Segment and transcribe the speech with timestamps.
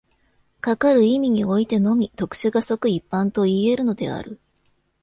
[0.61, 4.39] かかる意味においてのみ、特殊が即一般といい得るのである。